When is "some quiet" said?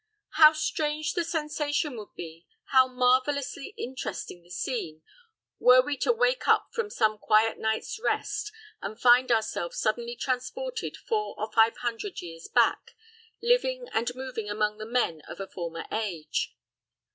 6.89-7.59